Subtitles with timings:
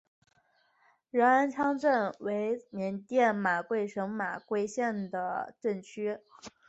[1.11, 6.19] 仁安羌镇为缅甸马圭省马圭县的镇区。